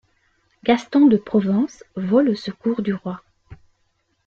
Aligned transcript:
Gaston 0.63 1.05
de 1.09 1.15
Provence 1.17 1.83
vole 1.95 2.29
au 2.29 2.33
secours 2.35 2.81
du 2.81 2.91
roi. 2.91 3.21